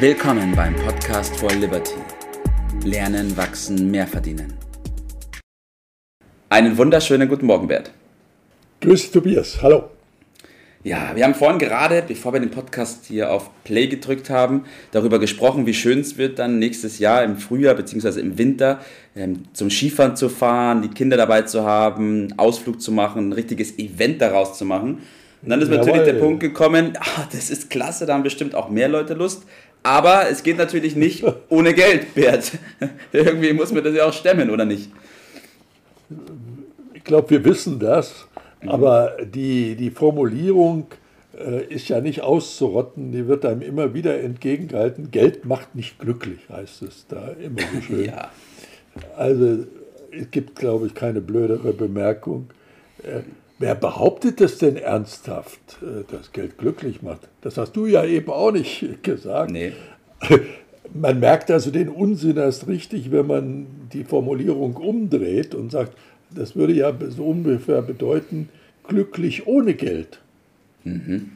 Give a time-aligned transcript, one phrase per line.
[0.00, 1.96] Willkommen beim Podcast for Liberty.
[2.84, 4.54] Lernen, wachsen, mehr verdienen.
[6.48, 7.90] Einen wunderschönen guten Morgen, Bert.
[8.80, 9.90] Grüß Tobias, hallo.
[10.84, 15.18] Ja, wir haben vorhin gerade, bevor wir den Podcast hier auf Play gedrückt haben, darüber
[15.18, 18.20] gesprochen, wie schön es wird, dann nächstes Jahr im Frühjahr bzw.
[18.20, 18.78] im Winter
[19.16, 23.76] ähm, zum Skifahren zu fahren, die Kinder dabei zu haben, Ausflug zu machen, ein richtiges
[23.80, 25.00] Event daraus zu machen.
[25.42, 25.86] Und dann ist Jawohl.
[25.86, 29.44] natürlich der Punkt gekommen, ach, das ist klasse, da haben bestimmt auch mehr Leute Lust.
[29.82, 32.52] Aber es geht natürlich nicht ohne Geld, Bert.
[33.12, 34.90] Irgendwie muss man das ja auch stemmen, oder nicht?
[36.94, 38.26] Ich glaube, wir wissen das.
[38.66, 40.88] Aber die, die Formulierung
[41.38, 45.10] äh, ist ja nicht auszurotten, die wird einem immer wieder entgegengehalten.
[45.10, 48.04] Geld macht nicht glücklich, heißt es da immer so schön.
[48.06, 48.30] ja.
[49.16, 49.64] Also
[50.10, 52.50] es gibt, glaube ich, keine blödere Bemerkung.
[53.02, 53.20] Äh,
[53.58, 57.28] wer behauptet das denn ernsthaft, äh, dass Geld glücklich macht?
[57.40, 59.50] Das hast du ja eben auch nicht gesagt.
[59.50, 59.72] Nee.
[60.94, 65.92] Man merkt also den Unsinn erst richtig, wenn man die Formulierung umdreht und sagt,
[66.34, 68.48] das würde ja so ungefähr bedeuten,
[68.86, 70.18] glücklich ohne Geld.
[70.84, 71.32] Mhm.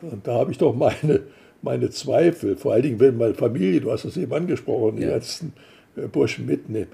[0.00, 1.22] Und da habe ich doch meine,
[1.60, 5.14] meine Zweifel, vor allen Dingen, wenn meine Familie, du hast das eben angesprochen, die ja.
[5.14, 5.52] letzten
[5.96, 6.88] äh, Burschen mitnehmen.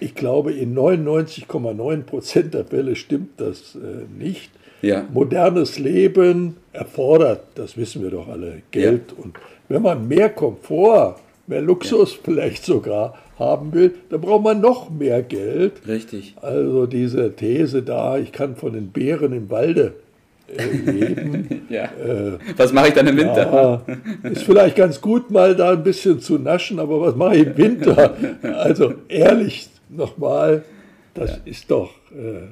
[0.00, 4.50] Ich glaube, in 99,9 Prozent der Fälle stimmt das äh, nicht.
[4.82, 5.06] Ja.
[5.12, 9.14] Modernes Leben erfordert, das wissen wir doch alle, Geld.
[9.16, 9.24] Ja.
[9.24, 12.18] Und wenn man mehr Komfort, mehr Luxus ja.
[12.22, 15.86] vielleicht sogar haben will, dann braucht man noch mehr Geld.
[15.86, 16.34] Richtig.
[16.40, 19.94] Also diese These da, ich kann von den Bären im Walde
[20.48, 21.66] äh, leben.
[21.70, 21.84] ja.
[21.84, 23.82] Äh, was mache ich dann im Winter?
[23.86, 27.46] Ja, ist vielleicht ganz gut, mal da ein bisschen zu naschen, aber was mache ich
[27.46, 28.16] im Winter?
[28.42, 30.64] Also ehrlich nochmal,
[31.14, 31.38] das ja.
[31.44, 32.48] ist doch äh,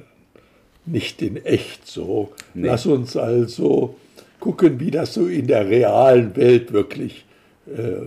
[0.85, 2.31] nicht in echt so.
[2.53, 2.67] Nee.
[2.67, 3.95] Lass uns also
[4.39, 7.32] gucken, wie das so in der realen Welt wirklich äh,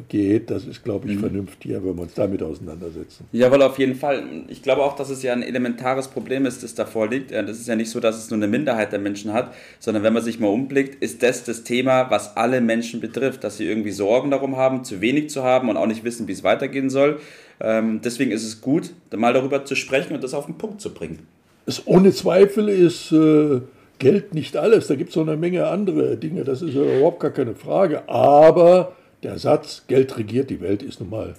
[0.08, 0.50] geht.
[0.50, 1.20] Das ist, glaube ich, mhm.
[1.20, 3.24] vernünftiger, wenn wir uns damit auseinandersetzen.
[3.32, 4.22] Jawohl, auf jeden Fall.
[4.48, 7.32] Ich glaube auch, dass es ja ein elementares Problem ist, das davor liegt.
[7.32, 10.12] Das ist ja nicht so, dass es nur eine Minderheit der Menschen hat, sondern wenn
[10.12, 13.92] man sich mal umblickt, ist das das Thema, was alle Menschen betrifft, dass sie irgendwie
[13.92, 17.18] Sorgen darum haben, zu wenig zu haben und auch nicht wissen, wie es weitergehen soll.
[17.60, 20.92] Ähm, deswegen ist es gut, mal darüber zu sprechen und das auf den Punkt zu
[20.92, 21.20] bringen.
[21.64, 23.60] Es ohne Zweifel ist äh,
[23.98, 24.86] Geld nicht alles.
[24.86, 26.44] Da gibt es noch eine Menge andere Dinge.
[26.44, 28.08] Das ist überhaupt gar keine Frage.
[28.08, 31.34] Aber der Satz, Geld regiert die Welt, ist nun mal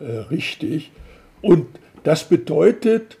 [0.00, 0.92] äh, richtig.
[1.42, 1.66] Und
[2.04, 3.18] das bedeutet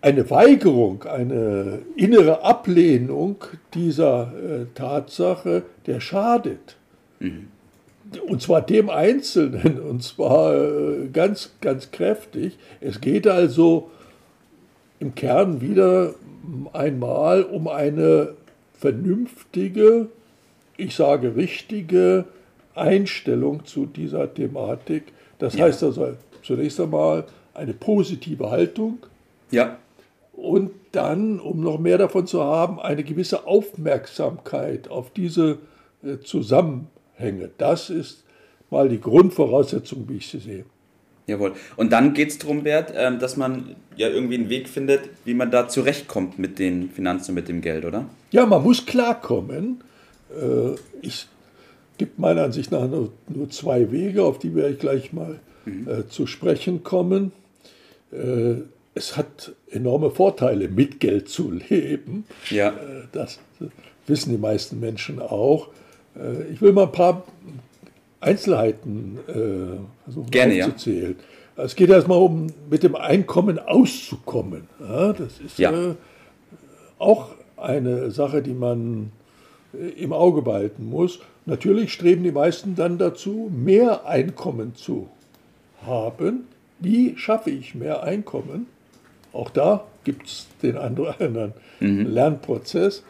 [0.00, 3.36] eine Weigerung, eine innere Ablehnung
[3.74, 6.76] dieser äh, Tatsache, der schadet.
[7.18, 7.48] Mhm.
[8.26, 12.58] Und zwar dem Einzelnen, und zwar äh, ganz, ganz kräftig.
[12.80, 13.90] Es geht also
[15.00, 16.14] im Kern wieder
[16.72, 18.34] einmal um eine
[18.74, 20.08] vernünftige,
[20.76, 22.24] ich sage richtige,
[22.78, 25.12] Einstellung zu dieser Thematik.
[25.38, 25.64] Das ja.
[25.64, 27.24] heißt also zunächst einmal
[27.54, 28.98] eine positive Haltung.
[29.50, 29.78] Ja.
[30.32, 35.58] Und dann, um noch mehr davon zu haben, eine gewisse Aufmerksamkeit auf diese
[36.04, 37.50] äh, Zusammenhänge.
[37.58, 38.24] Das ist
[38.70, 40.64] mal die Grundvoraussetzung, wie ich sie sehe.
[41.26, 41.52] Jawohl.
[41.76, 45.34] Und dann geht es darum, Bert, ähm, dass man ja irgendwie einen Weg findet, wie
[45.34, 48.06] man da zurechtkommt mit den Finanzen mit dem Geld, oder?
[48.30, 49.82] Ja, man muss klarkommen.
[50.30, 51.26] Äh, ich
[51.98, 55.88] gibt meiner Ansicht nach nur, nur zwei Wege, auf die werde ich gleich mal mhm.
[55.88, 57.32] äh, zu sprechen kommen.
[58.12, 58.62] Äh,
[58.94, 62.24] es hat enorme Vorteile, mit Geld zu leben.
[62.50, 62.70] Ja.
[62.70, 63.38] Äh, das
[64.06, 65.68] wissen die meisten Menschen auch.
[66.16, 67.24] Äh, ich will mal ein paar
[68.20, 71.16] Einzelheiten äh, versuchen Gerne, aufzuzählen.
[71.56, 71.64] Ja.
[71.64, 74.68] Es geht erstmal um, mit dem Einkommen auszukommen.
[74.80, 75.72] Ja, das ist ja.
[75.72, 75.94] Äh,
[76.98, 79.12] auch eine Sache, die man
[79.96, 81.20] im Auge behalten muss.
[81.46, 85.08] Natürlich streben die meisten dann dazu, mehr Einkommen zu
[85.86, 86.46] haben.
[86.78, 88.66] Wie schaffe ich mehr Einkommen?
[89.32, 92.06] Auch da gibt es den anderen mhm.
[92.06, 93.02] Lernprozess.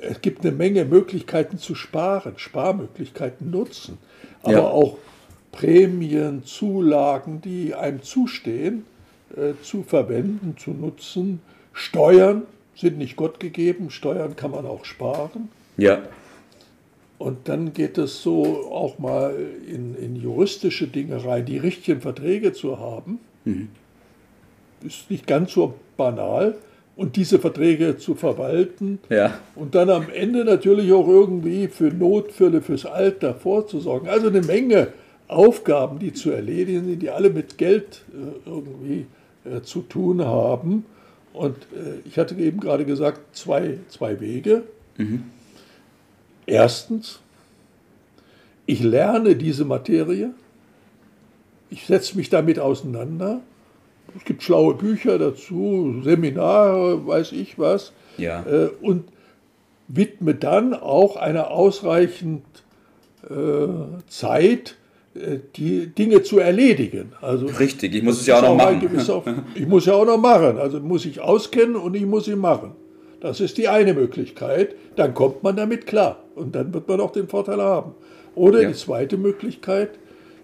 [0.00, 3.98] Es gibt eine Menge Möglichkeiten zu sparen, Sparmöglichkeiten nutzen,
[4.42, 4.62] aber ja.
[4.62, 4.96] auch
[5.52, 8.84] Prämien, Zulagen, die einem zustehen,
[9.36, 11.40] äh, zu verwenden, zu nutzen.
[11.72, 12.42] Steuern
[12.74, 15.50] sind nicht Gott gegeben, Steuern kann man auch sparen.
[15.76, 16.02] Ja.
[17.18, 19.34] Und dann geht es so auch mal
[19.68, 23.18] in, in juristische Dinge rein, die richtigen Verträge zu haben.
[23.44, 23.68] Mhm.
[24.82, 26.56] Ist nicht ganz so banal.
[26.96, 29.38] Und diese Verträge zu verwalten ja.
[29.54, 34.08] und dann am Ende natürlich auch irgendwie für Notfälle, fürs Alter vorzusorgen.
[34.08, 34.88] Also eine Menge
[35.26, 39.06] Aufgaben, die zu erledigen sind, die alle mit Geld äh, irgendwie
[39.44, 40.84] äh, zu tun haben.
[41.32, 44.64] Und äh, ich hatte eben gerade gesagt, zwei, zwei Wege.
[44.98, 45.24] Mhm.
[46.50, 47.20] Erstens,
[48.66, 50.30] ich lerne diese Materie,
[51.70, 53.40] ich setze mich damit auseinander.
[54.16, 57.92] Es gibt schlaue Bücher dazu, Seminare, weiß ich was.
[58.18, 58.44] Ja.
[58.44, 59.04] Äh, und
[59.86, 62.42] widme dann auch eine ausreichend
[63.28, 63.68] äh,
[64.08, 64.74] Zeit,
[65.14, 67.12] äh, die Dinge zu erledigen.
[67.20, 68.80] Also Richtig, ich muss es ja auch noch machen.
[68.80, 69.22] Gewisser,
[69.54, 70.58] ich muss ja auch noch machen.
[70.58, 72.72] Also muss ich auskennen und ich muss ihn machen.
[73.20, 74.74] Das ist die eine Möglichkeit.
[74.96, 77.92] Dann kommt man damit klar und dann wird man auch den Vorteil haben.
[78.34, 78.68] Oder Ja.
[78.68, 79.90] die zweite Möglichkeit,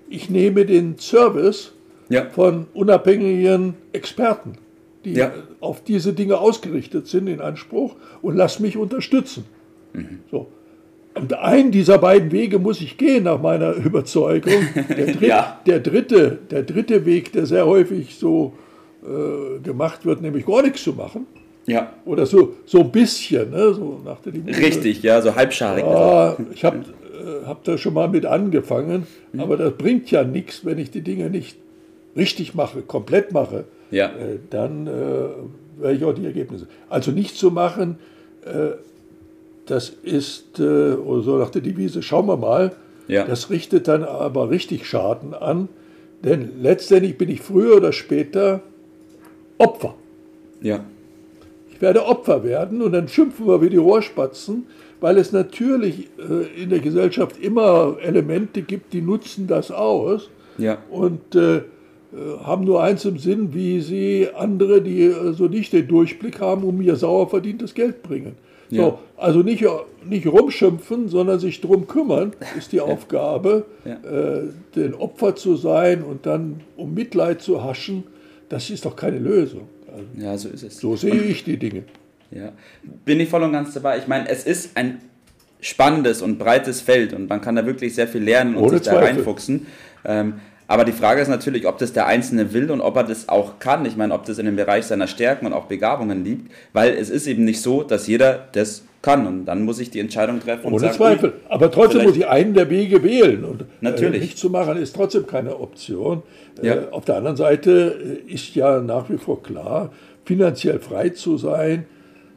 [0.08, 1.72] ich nehme den Service
[2.08, 2.26] Ja.
[2.30, 4.52] von unabhängigen Experten,
[5.04, 5.32] die Ja.
[5.60, 9.44] auf diese Dinge ausgerichtet sind, in Anspruch und lass mich unterstützen.
[9.94, 10.20] Mhm.
[10.30, 10.48] So.
[11.14, 14.52] Und einen dieser beiden Wege muss ich gehen, nach meiner Überzeugung.
[14.74, 15.60] Der, dritt, Ja.
[15.66, 18.52] der, dritte, der dritte Weg, der sehr häufig so
[19.02, 21.26] äh, gemacht wird, nämlich gar nichts zu machen.
[21.66, 23.74] Ja, Oder so, so ein bisschen, ne?
[23.74, 25.84] so nach der richtig, ja, so halbscharig.
[25.84, 29.40] Ja, ich habe äh, hab da schon mal mit angefangen, Mhm.
[29.40, 31.56] aber das bringt ja nichts, wenn ich die Dinge nicht
[32.16, 33.64] richtig mache, komplett mache.
[33.90, 34.06] Ja.
[34.06, 34.90] Äh, dann äh,
[35.82, 36.68] werde ich auch die Ergebnisse.
[36.88, 37.98] Also nicht zu machen,
[38.44, 38.76] äh,
[39.66, 42.72] das ist, äh, oder so nach der Devise, schauen wir mal,
[43.08, 43.24] Ja.
[43.24, 45.68] das richtet dann aber richtig Schaden an,
[46.24, 48.60] denn letztendlich bin ich früher oder später
[49.58, 49.94] Opfer.
[50.62, 50.84] Ja,
[51.76, 54.64] Ich werde Opfer werden und dann schimpfen wir wie die Rohrspatzen,
[54.98, 60.78] weil es natürlich äh, in der Gesellschaft immer Elemente gibt, die nutzen das aus ja,
[60.90, 61.62] und äh, äh,
[62.44, 66.64] haben nur eins im Sinn, wie sie andere, die äh, so nicht den Durchblick haben,
[66.64, 68.36] um ihr sauer verdientes Geld bringen.
[68.70, 68.82] Ja.
[68.84, 69.62] So, also nicht,
[70.08, 73.96] nicht rumschimpfen, sondern sich drum kümmern, ist die Aufgabe, Ja.
[73.96, 74.44] äh,
[74.74, 78.04] den Opfer zu sein und dann um Mitleid zu haschen.
[78.48, 79.68] Das ist doch keine Lösung.
[79.96, 80.78] Also, ja, so ist es.
[80.78, 81.84] so sehe ich die Dinge.
[82.30, 82.52] Ja,
[83.04, 83.98] bin ich voll und ganz dabei.
[83.98, 85.00] Ich meine, es ist ein
[85.60, 88.86] spannendes und breites Feld und man kann da wirklich sehr viel lernen und Ohne sich
[88.86, 89.06] da Zweifel.
[89.06, 89.66] reinfuchsen.
[90.04, 90.34] Ähm,
[90.68, 93.58] aber die Frage ist natürlich, ob das der Einzelne will und ob er das auch
[93.60, 93.86] kann.
[93.86, 97.08] Ich meine, ob das in dem Bereich seiner Stärken und auch Begabungen liegt, weil es
[97.08, 100.66] ist eben nicht so, dass jeder das kann und dann muss ich die Entscheidung treffen
[100.66, 101.34] und Ohne sagen, Zweifel.
[101.48, 103.44] Aber trotzdem muss ich einen der Wege wählen.
[103.44, 104.20] Und Natürlich.
[104.20, 106.24] Äh, nicht zu machen ist trotzdem keine Option.
[106.60, 106.74] Ja.
[106.74, 109.92] Äh, auf der anderen Seite äh, ist ja nach wie vor klar,
[110.24, 111.86] finanziell frei zu sein,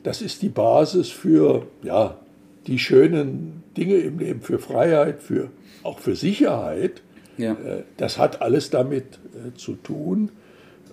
[0.03, 2.19] das ist die Basis für ja,
[2.67, 5.49] die schönen Dinge im Leben, für Freiheit, für,
[5.81, 7.01] auch für Sicherheit.
[7.39, 7.57] ja,
[7.97, 9.17] Das hat alles damit
[9.55, 10.29] zu tun.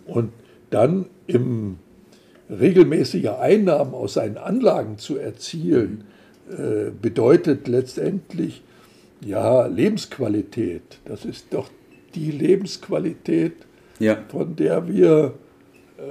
[0.06, 0.32] Und
[0.70, 1.76] dann im
[2.50, 6.04] regelmäßige Einnahmen aus seinen Anlagen zu erzielen,
[6.50, 8.62] äh, bedeutet letztendlich
[9.20, 10.98] ja Lebensqualität.
[11.04, 11.68] Das ist doch
[12.14, 13.54] die Lebensqualität,
[13.98, 15.34] ja, von der wir
[15.98, 16.02] äh,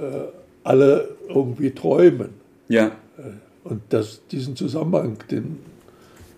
[0.64, 2.30] alle irgendwie träumen.
[2.68, 2.92] ja,
[3.64, 5.58] Und das, diesen Zusammenhang, den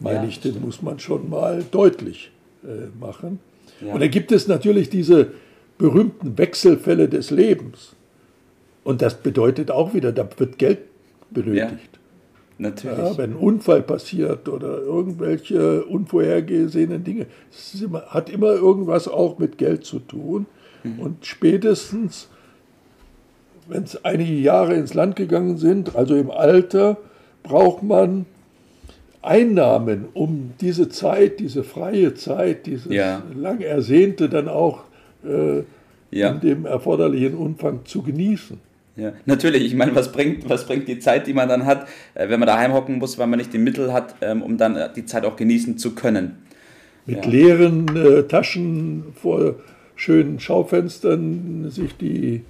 [0.00, 2.30] meine Ja, ich, den muss man schon mal deutlich
[2.64, 3.40] äh, machen.
[3.80, 3.94] Ja.
[3.94, 5.32] Und dann gibt es natürlich diese
[5.76, 7.94] berühmten Wechselfälle des Lebens.
[8.88, 10.78] Und das bedeutet auch wieder, da wird Geld
[11.30, 11.98] benötigt.
[12.56, 12.98] natürlich.
[12.98, 17.26] Ja, wenn ein Unfall passiert oder irgendwelche unvorhergesehenen Dinge,
[17.84, 20.46] immer, hat immer irgendwas auch mit Geld zu tun.
[20.96, 22.28] Und spätestens,
[23.68, 26.96] wenn es einige Jahre ins Land gegangen sind, also im Alter,
[27.42, 28.24] braucht man
[29.20, 33.22] Einnahmen, um diese Zeit, diese freie Zeit, dieses Ja.
[33.34, 34.84] lang ersehnte dann auch
[35.26, 35.62] äh,
[36.10, 36.30] Ja.
[36.30, 38.66] in dem erforderlichen Umfang zu genießen.
[38.98, 39.64] Ja, natürlich.
[39.64, 42.48] Ich meine, was bringt, was bringt die Zeit, die man dann hat, äh, wenn man
[42.48, 45.24] daheim hocken muss, weil man nicht die Mittel hat, ähm, um dann äh, die Zeit
[45.24, 46.38] auch genießen zu können?
[47.06, 47.30] Mit Ja.
[47.30, 49.54] leeren äh, Taschen vor
[49.94, 52.42] schönen Schaufenstern sich die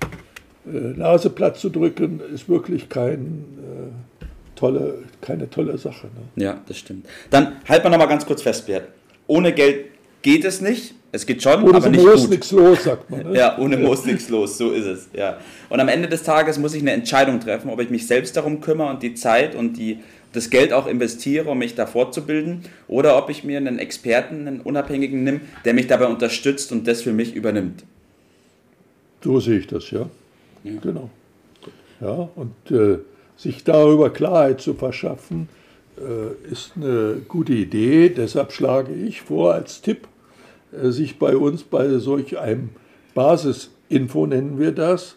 [0.66, 3.44] äh, Nase platt zu drücken, ist wirklich kein,
[4.20, 4.24] äh,
[4.56, 6.08] tolle, keine tolle Sache.
[6.08, 6.44] Ne?
[6.44, 7.06] Ja, das stimmt.
[7.30, 8.88] Dann halten wir nochmal ganz kurz fest, Bert.
[9.26, 9.86] Ohne Geld
[10.22, 10.94] geht es nicht.
[11.10, 12.30] Es geht schon, Ohne aber so nicht Moos gut.
[12.30, 13.22] nichts los, sagt man.
[13.32, 13.32] Ne?
[13.38, 15.08] Ja, ohne Moos nichts los, so ist es.
[15.14, 15.38] Ja.
[15.70, 18.60] Und am Ende des Tages muss ich eine Entscheidung treffen, ob ich mich selbst darum
[18.60, 20.00] kümmere und die Zeit und die,
[20.34, 24.60] das Geld auch investiere, um mich da fortzubilden, oder ob ich mir einen Experten, einen
[24.60, 27.84] Unabhängigen nehme, der mich dabei unterstützt und das für mich übernimmt.
[29.24, 30.08] So sehe ich das, ja.
[30.62, 31.08] Genau.
[32.00, 32.98] Ja, und äh,
[33.36, 35.48] sich darüber Klarheit zu verschaffen,
[35.96, 38.10] äh, ist eine gute Idee.
[38.10, 40.06] Deshalb schlage ich vor als Tipp,
[40.72, 42.70] sich bei uns bei solch einem
[43.14, 45.16] Basisinfo, nennen wir das,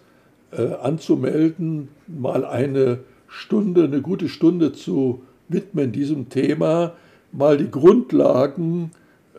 [0.51, 6.93] äh, anzumelden, mal eine Stunde, eine gute Stunde zu widmen diesem Thema,
[7.31, 8.91] mal die Grundlagen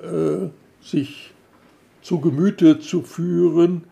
[0.03, 0.49] äh,
[0.81, 1.33] sich
[2.03, 3.85] zu Gemüte zu führen,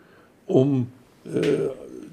[0.47, 0.89] um
[1.25, 1.69] äh,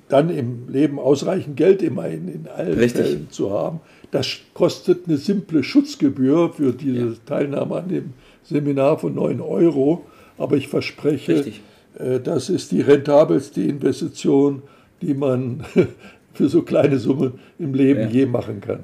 [0.10, 3.06] dann im Leben ausreichend Geld immerhin in allen Richtig.
[3.06, 3.82] Fällen zu haben.
[4.12, 7.14] Das kostet eine simple Schutzgebühr für diese ja.
[7.26, 10.06] Teilnahme an dem Seminar von 9 Euro.
[10.38, 11.62] Aber ich verspreche, Richtig.
[11.98, 14.62] Äh, das ist die rentabelste Investition,
[15.02, 15.66] die man
[16.34, 18.08] für so kleine Summen im Leben ja.
[18.08, 18.84] je machen kann.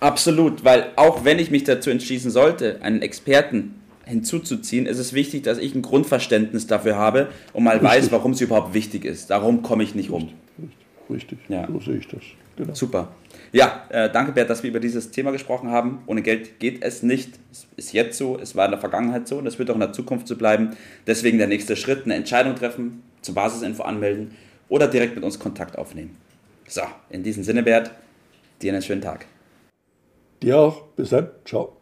[0.00, 5.42] Absolut, weil auch wenn ich mich dazu entschließen sollte, einen Experten hinzuzuziehen, ist es wichtig,
[5.42, 7.90] dass ich ein Grundverständnis dafür habe und mal richtig.
[7.90, 9.30] weiß, warum es überhaupt wichtig ist.
[9.30, 10.30] Darum komme ich nicht rum.
[11.10, 11.38] Richtig, richtig.
[11.48, 11.68] Ja.
[11.70, 12.22] so sehe ich das.
[12.56, 12.74] Genau.
[12.74, 13.08] Super.
[13.52, 16.02] Ja, äh, danke Bert, dass wir über dieses Thema gesprochen haben.
[16.06, 17.38] Ohne Geld geht es nicht.
[17.50, 19.80] Es ist jetzt so, es war in der Vergangenheit so und es wird auch in
[19.80, 20.76] der Zukunft so bleiben.
[21.06, 24.32] Deswegen der nächste Schritt, eine Entscheidung treffen, zur Basisinfo anmelden
[24.68, 26.16] oder direkt mit uns Kontakt aufnehmen.
[26.66, 27.90] So, in diesem Sinne, Bert,
[28.60, 29.26] dir einen schönen Tag.
[30.42, 30.82] Dir auch.
[30.96, 31.30] Bis dann.
[31.44, 31.81] Ciao.